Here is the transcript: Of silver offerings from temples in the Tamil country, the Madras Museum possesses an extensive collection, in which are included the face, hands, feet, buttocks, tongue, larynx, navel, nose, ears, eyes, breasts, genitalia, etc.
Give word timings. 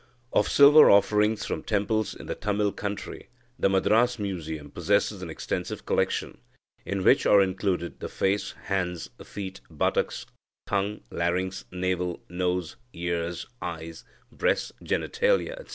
Of 0.33 0.47
silver 0.49 0.89
offerings 0.89 1.45
from 1.45 1.61
temples 1.61 2.15
in 2.15 2.25
the 2.25 2.33
Tamil 2.33 2.71
country, 2.71 3.29
the 3.59 3.69
Madras 3.69 4.17
Museum 4.17 4.71
possesses 4.71 5.21
an 5.21 5.29
extensive 5.29 5.85
collection, 5.85 6.39
in 6.83 7.03
which 7.03 7.27
are 7.27 7.39
included 7.39 7.99
the 7.99 8.09
face, 8.09 8.53
hands, 8.63 9.11
feet, 9.23 9.61
buttocks, 9.69 10.25
tongue, 10.65 11.01
larynx, 11.11 11.65
navel, 11.71 12.23
nose, 12.29 12.77
ears, 12.93 13.45
eyes, 13.61 14.03
breasts, 14.31 14.71
genitalia, 14.83 15.51
etc. 15.51 15.69